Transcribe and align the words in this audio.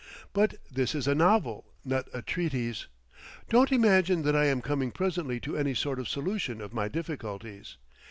But 0.33 0.55
this 0.71 0.95
is 0.95 1.07
a 1.07 1.13
novel, 1.13 1.75
not 1.85 2.07
a 2.11 2.23
treatise. 2.23 2.87
Don't 3.49 3.71
imagine 3.71 4.23
that 4.23 4.35
I 4.35 4.45
am 4.45 4.59
coming 4.59 4.89
presently 4.89 5.39
to 5.41 5.55
any 5.55 5.75
sort 5.75 5.99
of 5.99 6.09
solution 6.09 6.59
of 6.59 6.73
my 6.73 6.87
difficulties. 6.87 7.77